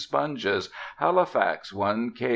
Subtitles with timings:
[0.03, 2.29] sponges; Halifax, 1 cs.